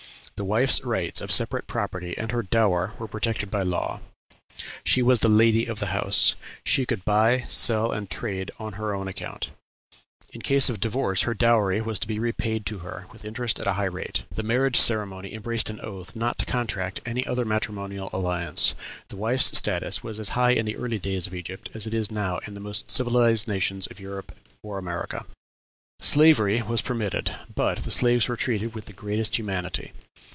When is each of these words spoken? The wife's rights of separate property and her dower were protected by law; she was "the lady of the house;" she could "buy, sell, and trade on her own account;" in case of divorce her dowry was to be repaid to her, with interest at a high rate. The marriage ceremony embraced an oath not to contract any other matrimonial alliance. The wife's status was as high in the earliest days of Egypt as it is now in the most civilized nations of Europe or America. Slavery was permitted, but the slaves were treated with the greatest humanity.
The 0.37 0.45
wife's 0.45 0.83
rights 0.83 1.21
of 1.21 1.31
separate 1.31 1.67
property 1.67 2.17
and 2.17 2.31
her 2.31 2.41
dower 2.41 2.93
were 2.97 3.07
protected 3.07 3.51
by 3.51 3.61
law; 3.61 4.01
she 4.83 5.03
was 5.03 5.19
"the 5.19 5.29
lady 5.29 5.67
of 5.67 5.77
the 5.79 5.93
house;" 5.93 6.33
she 6.65 6.83
could 6.83 7.05
"buy, 7.05 7.43
sell, 7.47 7.91
and 7.91 8.09
trade 8.09 8.49
on 8.57 8.73
her 8.73 8.95
own 8.95 9.07
account;" 9.07 9.51
in 10.33 10.41
case 10.41 10.67
of 10.67 10.79
divorce 10.79 11.21
her 11.21 11.35
dowry 11.35 11.79
was 11.79 11.99
to 11.99 12.07
be 12.07 12.17
repaid 12.17 12.65
to 12.65 12.79
her, 12.79 13.05
with 13.11 13.23
interest 13.23 13.59
at 13.59 13.67
a 13.67 13.73
high 13.73 13.85
rate. 13.85 14.23
The 14.33 14.41
marriage 14.41 14.79
ceremony 14.79 15.31
embraced 15.31 15.69
an 15.69 15.79
oath 15.81 16.15
not 16.15 16.39
to 16.39 16.45
contract 16.47 17.01
any 17.05 17.23
other 17.27 17.45
matrimonial 17.45 18.09
alliance. 18.11 18.73
The 19.09 19.17
wife's 19.17 19.55
status 19.55 20.01
was 20.03 20.19
as 20.19 20.29
high 20.29 20.51
in 20.53 20.65
the 20.65 20.75
earliest 20.75 21.03
days 21.03 21.27
of 21.27 21.35
Egypt 21.35 21.69
as 21.75 21.85
it 21.85 21.93
is 21.93 22.09
now 22.09 22.39
in 22.47 22.55
the 22.55 22.59
most 22.59 22.89
civilized 22.89 23.47
nations 23.47 23.85
of 23.85 23.99
Europe 23.99 24.31
or 24.63 24.79
America. 24.79 25.27
Slavery 25.99 26.63
was 26.63 26.81
permitted, 26.81 27.31
but 27.53 27.83
the 27.83 27.91
slaves 27.91 28.27
were 28.27 28.35
treated 28.35 28.73
with 28.73 28.85
the 28.85 28.93
greatest 28.93 29.37
humanity. 29.37 29.91